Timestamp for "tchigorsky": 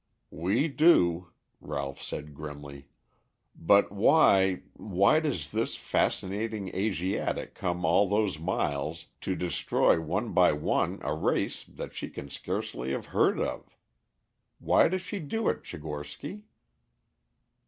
15.61-16.45